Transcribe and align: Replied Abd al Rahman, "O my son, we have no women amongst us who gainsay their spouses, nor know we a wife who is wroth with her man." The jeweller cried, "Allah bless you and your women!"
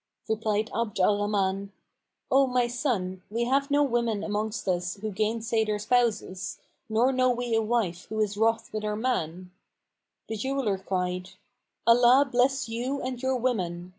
Replied 0.27 0.71
Abd 0.73 0.99
al 0.99 1.19
Rahman, 1.21 1.71
"O 2.31 2.47
my 2.47 2.65
son, 2.65 3.21
we 3.29 3.43
have 3.43 3.69
no 3.69 3.83
women 3.83 4.23
amongst 4.23 4.67
us 4.67 4.95
who 4.95 5.11
gainsay 5.11 5.63
their 5.63 5.77
spouses, 5.77 6.57
nor 6.89 7.11
know 7.11 7.29
we 7.29 7.55
a 7.55 7.61
wife 7.61 8.05
who 8.05 8.19
is 8.19 8.35
wroth 8.35 8.73
with 8.73 8.81
her 8.81 8.95
man." 8.95 9.51
The 10.27 10.37
jeweller 10.37 10.79
cried, 10.79 11.29
"Allah 11.85 12.27
bless 12.31 12.67
you 12.67 12.99
and 12.99 13.21
your 13.21 13.35
women!" 13.35 13.89